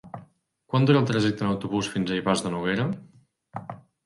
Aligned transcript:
Quant 0.73 0.87
dura 0.89 1.01
el 1.01 1.05
trajecte 1.11 1.45
en 1.45 1.49
autobús 1.49 1.91
fins 1.97 2.09
a 2.09 2.19
Ivars 2.21 2.43
de 2.47 2.53
Noguera? 2.55 2.89